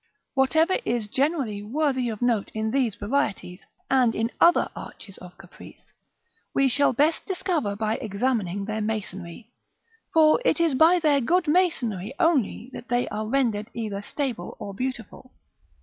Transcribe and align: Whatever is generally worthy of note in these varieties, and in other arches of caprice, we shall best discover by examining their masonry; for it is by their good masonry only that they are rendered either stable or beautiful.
Whatever 0.33 0.77
is 0.83 1.05
generally 1.07 1.61
worthy 1.61 2.09
of 2.09 2.23
note 2.23 2.49
in 2.55 2.71
these 2.71 2.95
varieties, 2.95 3.61
and 3.87 4.15
in 4.15 4.31
other 4.41 4.67
arches 4.75 5.19
of 5.19 5.37
caprice, 5.37 5.93
we 6.55 6.67
shall 6.67 6.91
best 6.91 7.27
discover 7.27 7.75
by 7.75 7.97
examining 7.97 8.65
their 8.65 8.81
masonry; 8.81 9.51
for 10.11 10.41
it 10.43 10.59
is 10.59 10.73
by 10.73 10.97
their 10.97 11.21
good 11.21 11.47
masonry 11.47 12.15
only 12.19 12.71
that 12.73 12.87
they 12.87 13.07
are 13.09 13.27
rendered 13.27 13.69
either 13.75 14.01
stable 14.01 14.57
or 14.59 14.73
beautiful. 14.73 15.33